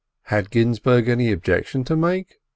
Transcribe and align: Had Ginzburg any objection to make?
Had 0.23 0.49
Ginzburg 0.49 1.07
any 1.07 1.31
objection 1.31 1.83
to 1.83 1.95
make? 1.95 2.39